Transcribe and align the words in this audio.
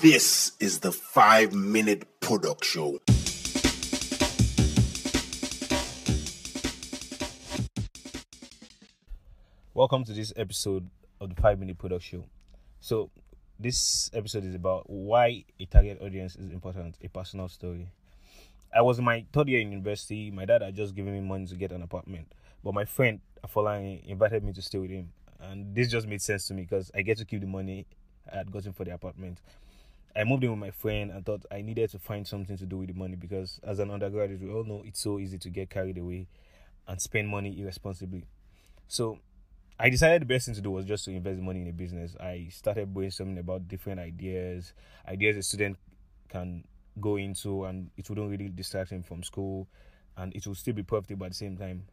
This 0.00 0.52
is 0.60 0.78
the 0.78 0.92
five 0.92 1.52
minute 1.52 2.20
product 2.20 2.64
show. 2.64 3.00
Welcome 9.74 10.04
to 10.04 10.12
this 10.12 10.32
episode 10.36 10.88
of 11.20 11.34
the 11.34 11.42
Five 11.42 11.58
Minute 11.58 11.78
Product 11.78 12.04
Show. 12.04 12.22
So, 12.78 13.10
this 13.58 14.08
episode 14.14 14.44
is 14.44 14.54
about 14.54 14.88
why 14.88 15.44
a 15.58 15.66
target 15.66 16.00
audience 16.00 16.36
is 16.36 16.52
important, 16.52 16.96
a 17.02 17.08
personal 17.08 17.48
story. 17.48 17.88
I 18.72 18.82
was 18.82 19.00
in 19.00 19.04
my 19.04 19.24
third 19.32 19.48
year 19.48 19.60
in 19.62 19.72
university. 19.72 20.30
My 20.30 20.44
dad 20.44 20.62
had 20.62 20.76
just 20.76 20.94
given 20.94 21.12
me 21.12 21.22
money 21.22 21.46
to 21.46 21.56
get 21.56 21.72
an 21.72 21.82
apartment, 21.82 22.30
but 22.62 22.72
my 22.72 22.84
friend 22.84 23.18
Afolani 23.44 24.06
invited 24.06 24.44
me 24.44 24.52
to 24.52 24.62
stay 24.62 24.78
with 24.78 24.90
him, 24.90 25.10
and 25.40 25.74
this 25.74 25.90
just 25.90 26.06
made 26.06 26.22
sense 26.22 26.46
to 26.46 26.54
me 26.54 26.62
because 26.62 26.92
I 26.94 27.02
get 27.02 27.18
to 27.18 27.24
keep 27.24 27.40
the 27.40 27.48
money 27.48 27.84
I 28.32 28.36
had 28.36 28.52
gotten 28.52 28.72
for 28.72 28.84
the 28.84 28.94
apartment. 28.94 29.40
I 30.16 30.24
moved 30.24 30.44
in 30.44 30.50
with 30.50 30.58
my 30.58 30.70
friend 30.70 31.10
and 31.10 31.24
thought 31.24 31.44
I 31.50 31.60
needed 31.60 31.90
to 31.90 31.98
find 31.98 32.26
something 32.26 32.56
to 32.56 32.66
do 32.66 32.78
with 32.78 32.88
the 32.88 32.94
money 32.94 33.16
because, 33.16 33.60
as 33.62 33.78
an 33.78 33.90
undergraduate, 33.90 34.40
we 34.40 34.50
all 34.50 34.64
know 34.64 34.82
it's 34.84 35.00
so 35.00 35.18
easy 35.18 35.38
to 35.38 35.50
get 35.50 35.70
carried 35.70 35.98
away 35.98 36.26
and 36.86 37.00
spend 37.00 37.28
money 37.28 37.60
irresponsibly. 37.60 38.26
So 38.88 39.18
I 39.78 39.90
decided 39.90 40.22
the 40.22 40.26
best 40.26 40.46
thing 40.46 40.54
to 40.56 40.60
do 40.60 40.70
was 40.70 40.86
just 40.86 41.04
to 41.04 41.12
invest 41.12 41.40
money 41.40 41.60
in 41.60 41.68
a 41.68 41.72
business. 41.72 42.16
I 42.18 42.48
started 42.50 42.92
brainstorming 42.92 43.38
about 43.38 43.68
different 43.68 44.00
ideas, 44.00 44.72
ideas 45.06 45.36
a 45.36 45.42
student 45.42 45.76
can 46.28 46.64
go 47.00 47.16
into, 47.16 47.64
and 47.64 47.90
it 47.96 48.08
wouldn't 48.08 48.30
really 48.30 48.48
distract 48.48 48.90
him 48.90 49.02
from 49.02 49.22
school, 49.22 49.68
and 50.16 50.34
it 50.34 50.46
would 50.46 50.56
still 50.56 50.74
be 50.74 50.82
profitable 50.82 51.26
at 51.26 51.32
the 51.32 51.36
same 51.36 51.56
time. 51.56 51.84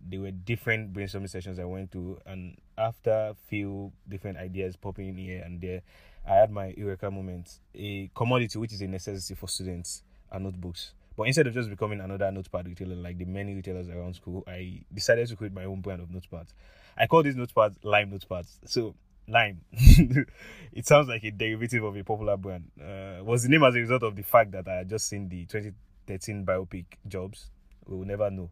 There 0.00 0.20
were 0.20 0.30
different 0.30 0.92
brainstorming 0.92 1.28
sessions 1.28 1.58
I 1.58 1.64
went 1.64 1.92
to, 1.92 2.18
and 2.24 2.56
after 2.76 3.34
few 3.48 3.92
different 4.08 4.38
ideas 4.38 4.76
popping 4.76 5.08
in 5.08 5.16
here 5.16 5.42
and 5.44 5.60
there, 5.60 5.82
I 6.26 6.34
had 6.34 6.50
my 6.50 6.74
eureka 6.76 7.10
moment. 7.10 7.60
A 7.74 8.10
commodity 8.14 8.58
which 8.58 8.72
is 8.72 8.80
a 8.82 8.86
necessity 8.86 9.34
for 9.34 9.48
students 9.48 10.02
are 10.30 10.40
notebooks. 10.40 10.92
But 11.16 11.26
instead 11.26 11.48
of 11.48 11.54
just 11.54 11.68
becoming 11.68 12.00
another 12.00 12.30
notepad 12.30 12.68
retailer 12.68 12.94
like 12.94 13.18
the 13.18 13.24
many 13.24 13.54
retailers 13.54 13.88
around 13.88 14.14
school, 14.14 14.44
I 14.46 14.82
decided 14.94 15.26
to 15.28 15.36
create 15.36 15.52
my 15.52 15.64
own 15.64 15.80
brand 15.80 16.00
of 16.00 16.10
notepads. 16.10 16.50
I 16.96 17.06
call 17.06 17.24
these 17.24 17.34
notepads 17.34 17.76
Lime 17.82 18.12
notepads. 18.12 18.58
So 18.66 18.94
Lime, 19.26 19.60
it 19.72 20.86
sounds 20.86 21.08
like 21.08 21.24
a 21.24 21.30
derivative 21.32 21.82
of 21.82 21.96
a 21.96 22.04
popular 22.04 22.36
brand. 22.36 22.70
Uh, 22.80 23.24
was 23.24 23.42
the 23.42 23.48
name 23.48 23.64
as 23.64 23.74
a 23.74 23.78
result 23.80 24.04
of 24.04 24.14
the 24.14 24.22
fact 24.22 24.52
that 24.52 24.68
I 24.68 24.76
had 24.76 24.88
just 24.88 25.08
seen 25.08 25.28
the 25.28 25.44
2013 25.46 26.46
biopic 26.46 26.84
Jobs. 27.08 27.50
We 27.86 27.96
will 27.96 28.06
never 28.06 28.30
know. 28.30 28.50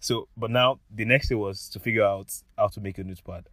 So, 0.00 0.28
but 0.36 0.50
now 0.50 0.78
the 0.94 1.04
next 1.04 1.28
thing 1.28 1.38
was 1.38 1.68
to 1.70 1.80
figure 1.80 2.04
out 2.04 2.32
how 2.56 2.68
to 2.68 2.80
make 2.80 2.98
a 2.98 3.04
notepad. 3.04 3.48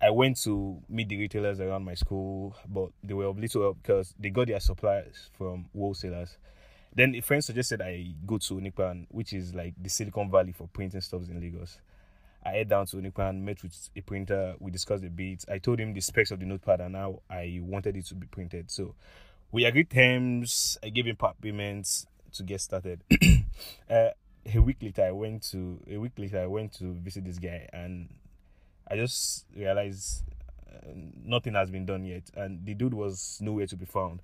I 0.00 0.10
went 0.10 0.36
to 0.42 0.82
meet 0.88 1.08
the 1.08 1.16
retailers 1.16 1.58
around 1.58 1.84
my 1.84 1.94
school, 1.94 2.54
but 2.68 2.90
they 3.02 3.14
were 3.14 3.24
of 3.24 3.38
little 3.38 3.62
help 3.62 3.78
because 3.82 4.14
they 4.18 4.28
got 4.30 4.48
their 4.48 4.60
supplies 4.60 5.30
from 5.38 5.66
wholesalers. 5.74 6.36
Then 6.94 7.14
a 7.14 7.20
friend 7.20 7.42
suggested 7.42 7.80
I 7.80 8.12
go 8.26 8.38
to 8.38 8.54
Onipan, 8.54 9.06
which 9.10 9.32
is 9.32 9.54
like 9.54 9.74
the 9.80 9.88
Silicon 9.88 10.30
Valley 10.30 10.52
for 10.52 10.68
printing 10.68 11.00
stuff 11.00 11.22
in 11.28 11.40
Lagos. 11.40 11.78
I 12.44 12.50
head 12.50 12.68
down 12.68 12.86
to 12.86 12.96
Onipan, 12.96 13.42
met 13.42 13.62
with 13.62 13.90
a 13.96 14.00
printer, 14.02 14.54
we 14.60 14.70
discussed 14.70 15.04
a 15.04 15.10
bit. 15.10 15.44
I 15.50 15.58
told 15.58 15.80
him 15.80 15.92
the 15.94 16.00
specs 16.00 16.30
of 16.30 16.40
the 16.40 16.46
notepad 16.46 16.80
and 16.80 16.94
how 16.94 17.22
I 17.28 17.58
wanted 17.62 17.96
it 17.96 18.06
to 18.06 18.14
be 18.14 18.26
printed. 18.26 18.70
So 18.70 18.94
we 19.50 19.64
agreed 19.64 19.90
terms, 19.90 20.78
I 20.82 20.90
gave 20.90 21.06
him 21.06 21.16
part 21.16 21.40
payments 21.40 22.06
to 22.34 22.42
get 22.42 22.60
started. 22.60 23.02
uh, 23.90 24.10
a 24.54 24.60
week 24.60 24.78
later 24.80 25.04
I 25.04 25.12
went 25.12 25.42
to 25.50 25.80
a 25.90 25.96
week 25.96 26.12
later 26.16 26.40
I 26.40 26.46
went 26.46 26.72
to 26.74 26.94
visit 26.94 27.24
this 27.24 27.38
guy 27.38 27.68
and 27.72 28.08
I 28.88 28.96
just 28.96 29.46
realized 29.54 30.22
uh, 30.70 30.92
nothing 31.24 31.54
has 31.54 31.70
been 31.70 31.86
done 31.86 32.04
yet 32.04 32.30
and 32.36 32.64
the 32.64 32.74
dude 32.74 32.94
was 32.94 33.38
nowhere 33.40 33.66
to 33.66 33.76
be 33.76 33.86
found. 33.86 34.20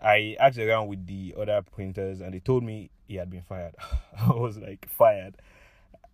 I 0.00 0.36
asked 0.38 0.58
around 0.58 0.88
with 0.88 1.06
the 1.06 1.34
other 1.38 1.62
printers 1.62 2.20
and 2.20 2.34
they 2.34 2.40
told 2.40 2.62
me 2.62 2.90
he 3.08 3.16
had 3.16 3.30
been 3.30 3.42
fired. 3.42 3.74
I 4.18 4.32
was 4.32 4.58
like 4.58 4.88
fired. 4.90 5.36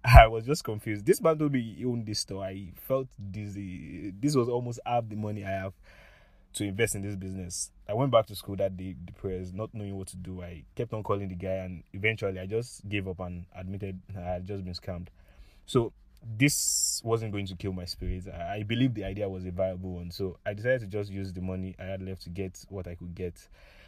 I 0.05 0.29
was 0.29 0.45
just 0.47 0.65
confused. 0.65 1.05
This 1.05 1.21
man 1.21 1.39
told 1.39 1.53
me 1.53 1.61
he 1.61 1.85
owned 1.85 2.07
this 2.07 2.21
store. 2.21 2.45
I 2.45 2.73
felt 2.77 3.09
dizzy. 3.31 4.13
This 4.19 4.35
was 4.35 4.49
almost 4.49 4.81
half 4.87 5.09
the 5.09 5.17
money 5.17 5.45
I 5.45 5.51
have 5.51 5.73
to 6.55 6.65
invest 6.65 6.95
in 6.95 7.03
this 7.03 7.17
business. 7.17 7.71
I 7.89 7.95
went 7.95 8.11
back 8.11 8.27
to 8.27 8.35
school 8.35 8.57
that 8.57 8.77
day 8.77 8.97
depressed, 9.05 9.55
not 9.55 9.73
knowing 9.73 9.97
what 9.97 10.09
to 10.09 10.17
do. 10.17 10.43
I 10.43 10.65
kept 10.75 10.93
on 10.93 11.03
calling 11.03 11.29
the 11.29 11.35
guy 11.35 11.65
and 11.65 11.83
eventually 11.93 12.39
I 12.39 12.47
just 12.47 12.89
gave 12.89 13.07
up 13.07 13.21
and 13.21 13.47
admitted 13.57 14.01
I 14.17 14.21
had 14.21 14.47
just 14.47 14.65
been 14.65 14.75
scammed. 14.75 15.09
So 15.67 15.93
this 16.37 17.01
wasn't 17.05 17.33
going 17.33 17.47
to 17.47 17.55
kill 17.57 17.73
my 17.73 17.85
spirit. 17.85 18.25
I, 18.29 18.57
I 18.57 18.63
believe 18.63 18.95
the 18.95 19.05
idea 19.05 19.29
was 19.29 19.47
a 19.47 19.51
viable 19.51 19.95
one. 19.95 20.11
So 20.11 20.39
I 20.45 20.55
decided 20.55 20.81
to 20.81 20.87
just 20.87 21.11
use 21.11 21.33
the 21.33 21.41
money 21.41 21.77
I 21.79 21.85
had 21.85 22.03
left 22.03 22.23
to 22.23 22.31
get 22.31 22.65
what 22.69 22.87
I 22.87 22.95
could 22.95 23.15
get. 23.15 23.35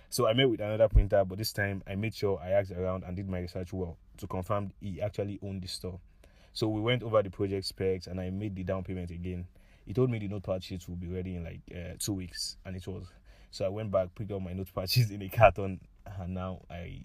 So 0.08 0.26
I 0.26 0.32
met 0.34 0.48
with 0.48 0.60
another 0.60 0.88
printer, 0.88 1.24
but 1.24 1.38
this 1.38 1.52
time 1.52 1.82
I 1.86 1.94
made 1.94 2.14
sure 2.14 2.38
I 2.42 2.50
asked 2.50 2.70
around 2.70 3.04
and 3.04 3.16
did 3.16 3.28
my 3.28 3.40
research 3.40 3.72
well 3.72 3.96
to 4.18 4.26
confirm 4.26 4.72
he 4.80 5.00
actually 5.00 5.38
owned 5.42 5.62
the 5.62 5.68
store. 5.68 5.98
So 6.52 6.68
we 6.68 6.80
went 6.80 7.02
over 7.02 7.22
the 7.22 7.30
project 7.30 7.66
specs 7.66 8.06
and 8.06 8.20
I 8.20 8.30
made 8.30 8.54
the 8.54 8.62
down 8.62 8.84
payment 8.84 9.10
again. 9.10 9.46
He 9.87 9.93
told 9.93 10.10
me 10.10 10.19
the 10.19 10.28
notepad 10.28 10.62
sheets 10.62 10.88
will 10.88 10.97
be 10.97 11.09
ready 11.09 11.37
in 11.37 11.44
like 11.44 11.60
uh, 11.75 11.94
two 11.98 12.12
weeks, 12.15 12.56
and 12.65 12.76
it 12.76 12.87
was. 12.87 13.06
So 13.50 13.66
I 13.66 13.69
went 13.69 13.91
back, 13.91 14.15
picked 14.15 14.32
up 14.32 14.41
my 14.41 14.53
notepad 14.53 14.88
sheets 14.91 15.10
in 15.10 15.22
a 15.22 15.28
carton, 15.28 15.81
and 16.20 16.34
now 16.34 16.62
I. 16.70 17.03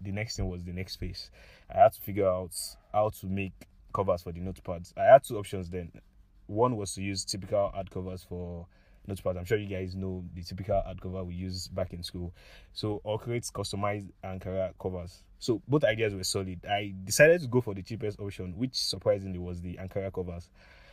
The 0.00 0.10
next 0.10 0.36
thing 0.36 0.48
was 0.48 0.64
the 0.64 0.72
next 0.72 0.96
phase. 0.96 1.30
I 1.72 1.78
had 1.78 1.92
to 1.92 2.00
figure 2.00 2.28
out 2.28 2.56
how 2.92 3.10
to 3.20 3.26
make 3.26 3.52
covers 3.94 4.22
for 4.22 4.32
the 4.32 4.40
notepads. 4.40 4.92
I 4.96 5.04
had 5.04 5.22
two 5.22 5.38
options 5.38 5.70
then. 5.70 5.92
One 6.46 6.76
was 6.76 6.94
to 6.94 7.02
use 7.02 7.24
typical 7.24 7.70
hard 7.70 7.88
covers 7.90 8.24
for 8.28 8.66
notepads. 9.08 9.38
I'm 9.38 9.44
sure 9.44 9.58
you 9.58 9.68
guys 9.68 9.94
know 9.94 10.24
the 10.34 10.42
typical 10.42 10.80
hard 10.80 11.00
cover 11.00 11.22
we 11.24 11.34
use 11.34 11.68
back 11.68 11.92
in 11.92 12.02
school. 12.02 12.34
So 12.72 13.00
or 13.04 13.18
create 13.18 13.44
customized 13.44 14.10
Ankara 14.24 14.72
covers. 14.80 15.22
So 15.38 15.62
both 15.68 15.84
ideas 15.84 16.14
were 16.14 16.24
solid. 16.24 16.64
I 16.68 16.94
decided 17.04 17.40
to 17.42 17.48
go 17.48 17.60
for 17.60 17.74
the 17.74 17.82
cheapest 17.82 18.20
option, 18.20 18.54
which 18.56 18.74
surprisingly 18.74 19.38
was 19.38 19.60
the 19.60 19.78
Ankara 19.80 20.12
covers. 20.12 20.48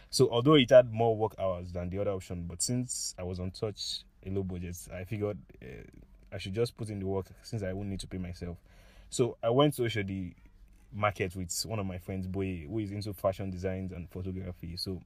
So 0.09 0.29
although 0.31 0.55
it 0.55 0.69
had 0.71 0.91
more 0.91 1.15
work 1.15 1.35
hours 1.39 1.71
than 1.71 1.89
the 1.89 1.99
other 1.99 2.11
option, 2.11 2.45
but 2.47 2.61
since 2.61 3.13
I 3.17 3.23
was 3.23 3.39
on 3.39 3.51
touch 3.51 4.01
a 4.25 4.29
low 4.29 4.43
budget, 4.43 4.77
I 4.93 5.03
figured 5.03 5.37
uh, 5.61 5.65
I 6.33 6.37
should 6.37 6.53
just 6.53 6.75
put 6.77 6.89
in 6.89 6.99
the 6.99 7.05
work 7.05 7.27
since 7.43 7.63
I 7.63 7.73
won't 7.73 7.89
need 7.89 7.99
to 8.01 8.07
pay 8.07 8.17
myself. 8.17 8.57
So 9.09 9.37
I 9.43 9.49
went 9.49 9.75
to 9.75 9.83
Oshodi 9.83 10.33
market 10.91 11.35
with 11.35 11.51
one 11.65 11.79
of 11.79 11.85
my 11.85 11.99
friends, 11.99 12.27
Boy, 12.27 12.65
who 12.67 12.79
is 12.79 12.91
into 12.91 13.13
fashion 13.13 13.51
designs 13.51 13.91
and 13.91 14.09
photography. 14.09 14.77
So 14.77 15.01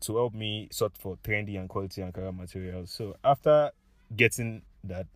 to 0.00 0.16
help 0.16 0.34
me 0.34 0.68
sort 0.70 0.96
for 0.98 1.16
trendy 1.24 1.58
and 1.58 1.68
quality 1.68 2.02
Ankara 2.02 2.36
materials. 2.36 2.90
So 2.90 3.16
after 3.24 3.70
getting 4.14 4.62
that, 4.84 5.06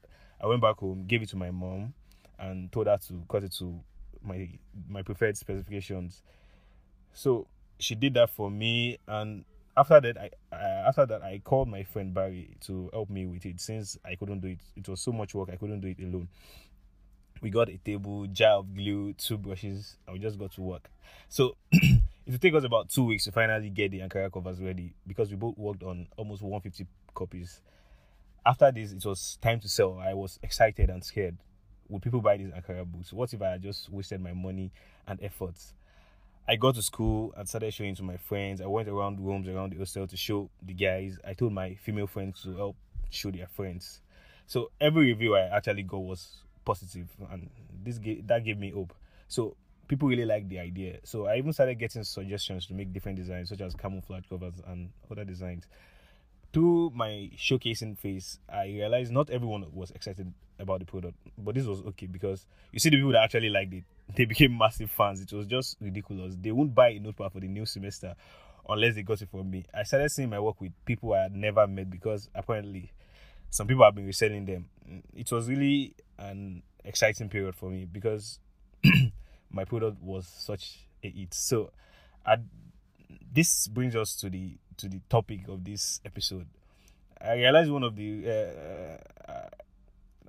I 0.40 0.46
went 0.46 0.62
back 0.62 0.78
home, 0.78 1.04
gave 1.06 1.22
it 1.22 1.28
to 1.30 1.36
my 1.36 1.50
mom, 1.50 1.92
and 2.38 2.70
told 2.72 2.86
her 2.86 2.98
to 3.08 3.22
cut 3.28 3.44
it 3.44 3.52
to 3.58 3.78
my 4.22 4.48
my 4.88 5.02
preferred 5.02 5.36
specifications. 5.36 6.22
So 7.12 7.46
she 7.78 7.94
did 7.94 8.14
that 8.14 8.30
for 8.30 8.50
me, 8.50 8.98
and 9.06 9.44
after 9.76 10.00
that, 10.00 10.18
I 10.18 10.30
after 10.56 11.06
that 11.06 11.22
I 11.22 11.40
called 11.42 11.68
my 11.68 11.84
friend 11.84 12.12
Barry 12.12 12.56
to 12.62 12.90
help 12.92 13.10
me 13.10 13.26
with 13.26 13.46
it 13.46 13.60
since 13.60 13.96
I 14.04 14.16
couldn't 14.16 14.40
do 14.40 14.48
it. 14.48 14.60
It 14.76 14.88
was 14.88 15.00
so 15.00 15.12
much 15.12 15.34
work 15.34 15.50
I 15.52 15.56
couldn't 15.56 15.80
do 15.80 15.88
it 15.88 16.00
alone. 16.00 16.28
We 17.40 17.50
got 17.50 17.68
a 17.68 17.76
table, 17.78 18.26
jar 18.26 18.58
of 18.58 18.74
glue, 18.74 19.12
two 19.12 19.38
brushes, 19.38 19.96
and 20.06 20.14
we 20.14 20.18
just 20.20 20.38
got 20.38 20.52
to 20.52 20.60
work. 20.60 20.90
So 21.28 21.56
it 21.72 22.40
take 22.40 22.54
us 22.54 22.64
about 22.64 22.88
two 22.88 23.04
weeks 23.04 23.24
to 23.24 23.32
finally 23.32 23.70
get 23.70 23.92
the 23.92 24.00
Ankara 24.00 24.32
covers 24.32 24.60
ready 24.60 24.94
because 25.06 25.30
we 25.30 25.36
both 25.36 25.56
worked 25.56 25.84
on 25.84 26.08
almost 26.16 26.42
150 26.42 26.86
copies. 27.14 27.60
After 28.44 28.72
this, 28.72 28.92
it 28.92 29.04
was 29.04 29.38
time 29.40 29.60
to 29.60 29.68
sell. 29.68 29.98
I 29.98 30.14
was 30.14 30.40
excited 30.42 30.90
and 30.90 31.04
scared. 31.04 31.36
Would 31.88 32.02
people 32.02 32.20
buy 32.20 32.36
these 32.36 32.50
Ankara 32.50 32.84
books? 32.84 33.12
What 33.12 33.32
if 33.32 33.40
I 33.40 33.58
just 33.58 33.88
wasted 33.90 34.20
my 34.20 34.32
money 34.32 34.72
and 35.06 35.22
efforts? 35.22 35.74
I 36.48 36.56
got 36.56 36.76
to 36.76 36.82
school 36.82 37.34
and 37.36 37.46
started 37.46 37.74
showing 37.74 37.94
to 37.96 38.02
my 38.02 38.16
friends. 38.16 38.62
I 38.62 38.66
went 38.66 38.88
around 38.88 39.20
rooms 39.20 39.48
around 39.48 39.72
the 39.74 39.78
hostel 39.78 40.06
to 40.06 40.16
show 40.16 40.48
the 40.62 40.72
guys. 40.72 41.18
I 41.26 41.34
told 41.34 41.52
my 41.52 41.74
female 41.74 42.06
friends 42.06 42.42
to 42.44 42.56
help 42.56 42.76
show 43.10 43.30
their 43.30 43.48
friends. 43.48 44.00
So 44.46 44.70
every 44.80 45.04
review 45.06 45.36
I 45.36 45.54
actually 45.54 45.82
got 45.82 45.98
was 45.98 46.42
positive, 46.64 47.08
and 47.30 47.50
this 47.84 47.98
gave, 47.98 48.26
that 48.28 48.44
gave 48.46 48.58
me 48.58 48.70
hope. 48.70 48.94
So 49.28 49.56
people 49.88 50.08
really 50.08 50.24
liked 50.24 50.48
the 50.48 50.58
idea. 50.58 51.00
So 51.04 51.26
I 51.26 51.36
even 51.36 51.52
started 51.52 51.74
getting 51.78 52.02
suggestions 52.02 52.64
to 52.68 52.72
make 52.72 52.94
different 52.94 53.18
designs, 53.18 53.50
such 53.50 53.60
as 53.60 53.74
camouflage 53.74 54.24
covers 54.26 54.54
and 54.66 54.88
other 55.10 55.24
designs. 55.24 55.66
Through 56.52 56.92
my 56.94 57.30
showcasing 57.36 57.98
phase, 57.98 58.38
I 58.48 58.66
realized 58.66 59.12
not 59.12 59.30
everyone 59.30 59.66
was 59.72 59.90
excited 59.90 60.32
about 60.58 60.80
the 60.80 60.86
product, 60.86 61.16
but 61.36 61.54
this 61.54 61.66
was 61.66 61.80
okay 61.82 62.06
because 62.06 62.46
you 62.72 62.80
see 62.80 62.88
the 62.90 62.96
people 62.96 63.12
that 63.12 63.22
actually 63.24 63.50
liked 63.50 63.72
it, 63.74 63.84
they 64.16 64.24
became 64.24 64.56
massive 64.56 64.90
fans. 64.90 65.20
It 65.20 65.32
was 65.32 65.46
just 65.46 65.76
ridiculous. 65.80 66.34
They 66.40 66.50
wouldn't 66.50 66.74
buy 66.74 66.88
a 66.88 66.98
notepad 67.00 67.32
for 67.32 67.40
the 67.40 67.48
new 67.48 67.66
semester 67.66 68.14
unless 68.68 68.94
they 68.94 69.02
got 69.02 69.22
it 69.22 69.30
from 69.30 69.50
me. 69.50 69.64
I 69.74 69.82
started 69.82 70.10
seeing 70.10 70.30
my 70.30 70.40
work 70.40 70.60
with 70.60 70.72
people 70.84 71.14
I 71.14 71.24
had 71.24 71.34
never 71.34 71.66
met 71.66 71.90
because 71.90 72.28
apparently 72.34 72.92
some 73.50 73.66
people 73.66 73.84
have 73.84 73.94
been 73.94 74.06
reselling 74.06 74.44
them. 74.44 74.66
It 75.14 75.30
was 75.32 75.48
really 75.48 75.94
an 76.18 76.62
exciting 76.84 77.28
period 77.28 77.54
for 77.54 77.70
me 77.70 77.86
because 77.90 78.40
my 79.50 79.64
product 79.64 80.02
was 80.02 80.26
such 80.26 80.86
a 81.02 81.08
hit. 81.10 81.34
So, 81.34 81.70
I, 82.26 82.36
this 83.32 83.68
brings 83.68 83.96
us 83.96 84.16
to 84.16 84.30
the 84.30 84.56
to 84.78 84.88
the 84.88 85.00
topic 85.08 85.48
of 85.48 85.64
this 85.64 86.00
episode. 86.04 86.46
I 87.20 87.34
realized 87.34 87.70
one 87.70 87.82
of 87.82 87.96
the 87.96 88.24
uh, 88.26 89.30
uh, 89.30 89.48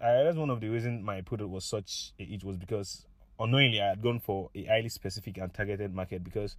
I 0.01 0.11
realized 0.13 0.37
one 0.37 0.49
of 0.49 0.59
the 0.59 0.69
reasons 0.69 1.03
my 1.03 1.21
product 1.21 1.49
was 1.49 1.65
such 1.65 2.13
a 2.19 2.25
hit 2.25 2.43
was 2.43 2.57
because 2.57 3.05
unknowingly 3.39 3.81
I 3.81 3.89
had 3.89 4.01
gone 4.01 4.19
for 4.19 4.49
a 4.55 4.63
highly 4.65 4.89
specific 4.89 5.37
and 5.37 5.53
targeted 5.53 5.93
market 5.93 6.23
because 6.23 6.55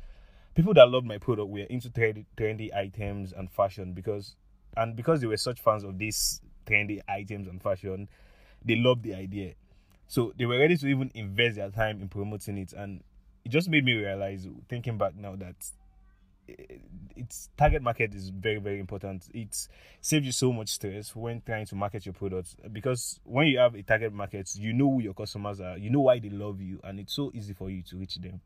people 0.54 0.74
that 0.74 0.88
loved 0.88 1.06
my 1.06 1.18
product 1.18 1.48
were 1.48 1.60
into 1.60 1.88
trendy, 1.90 2.26
trendy 2.36 2.74
items 2.74 3.32
and 3.32 3.50
fashion 3.50 3.92
because 3.92 4.36
and 4.76 4.94
because 4.94 5.20
they 5.20 5.26
were 5.26 5.36
such 5.36 5.60
fans 5.60 5.82
of 5.82 5.98
these 5.98 6.40
trendy 6.66 7.00
items 7.08 7.48
and 7.48 7.60
fashion, 7.60 8.08
they 8.64 8.76
loved 8.76 9.02
the 9.02 9.14
idea. 9.14 9.54
So 10.06 10.32
they 10.38 10.46
were 10.46 10.58
ready 10.58 10.76
to 10.76 10.86
even 10.86 11.10
invest 11.14 11.56
their 11.56 11.70
time 11.70 12.00
in 12.00 12.08
promoting 12.08 12.58
it 12.58 12.72
and 12.72 13.02
it 13.44 13.48
just 13.48 13.68
made 13.68 13.84
me 13.84 13.94
realize 13.94 14.46
thinking 14.68 14.98
back 14.98 15.16
now 15.16 15.34
that 15.36 15.56
its 17.16 17.50
target 17.56 17.82
market 17.82 18.14
is 18.14 18.30
very 18.30 18.58
very 18.58 18.80
important. 18.80 19.28
It 19.34 19.68
saves 20.00 20.26
you 20.26 20.32
so 20.32 20.52
much 20.52 20.68
stress 20.68 21.14
when 21.14 21.42
trying 21.42 21.66
to 21.66 21.74
market 21.74 22.06
your 22.06 22.12
products 22.14 22.56
because 22.72 23.20
when 23.24 23.46
you 23.46 23.58
have 23.58 23.74
a 23.74 23.82
target 23.82 24.12
market 24.12 24.54
you 24.56 24.72
know 24.72 24.90
who 24.90 25.00
your 25.02 25.14
customers 25.14 25.60
are 25.60 25.76
you 25.76 25.90
know 25.90 26.00
why 26.00 26.18
they 26.18 26.30
love 26.30 26.60
you 26.60 26.80
and 26.84 26.98
it's 27.00 27.14
so 27.14 27.30
easy 27.34 27.52
for 27.52 27.70
you 27.70 27.82
to 27.82 27.96
reach 27.96 28.16
them 28.16 28.40